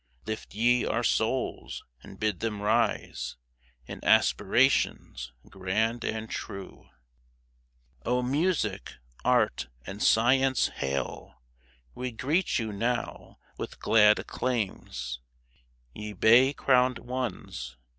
Lift 0.25 0.55
ye 0.55 0.83
our 0.83 1.03
souls, 1.03 1.83
and 2.01 2.19
bid 2.19 2.39
them 2.39 2.59
rise 2.63 3.37
In 3.85 4.03
aspirations 4.03 5.31
grand 5.47 6.03
and 6.03 6.27
true! 6.27 6.89
42 8.03 8.09
LYRIC 8.09 8.17
O 8.17 8.21
Music, 8.23 8.93
Art, 9.23 9.67
and 9.85 10.01
Science, 10.01 10.69
hail! 10.69 11.39
We 11.93 12.11
greet 12.11 12.57
you 12.57 12.73
now 12.73 13.37
with 13.59 13.77
glad 13.77 14.17
acclaims; 14.17 15.19
Ye 15.93 16.13
bay 16.13 16.51
crowned 16.53 16.97
ones 16.97 17.77